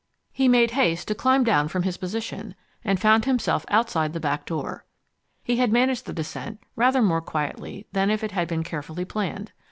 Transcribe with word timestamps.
He 0.31 0.47
made 0.47 0.71
haste 0.71 1.07
to 1.09 1.13
climb 1.13 1.43
down 1.43 1.67
from 1.67 1.83
his 1.83 1.97
position, 1.97 2.55
and 2.83 2.99
found 2.99 3.25
himself 3.25 3.65
outside 3.67 4.13
the 4.13 4.19
back 4.19 4.47
door. 4.47 4.83
He 5.43 5.57
had 5.57 5.71
managed 5.71 6.07
the 6.07 6.11
descent 6.11 6.59
rather 6.75 7.03
more 7.03 7.21
quietly 7.21 7.85
than 7.91 8.09
if 8.09 8.23
it 8.23 8.31
had 8.31 8.47
been 8.47 8.63
carefully 8.63 9.05
planned. 9.05 9.51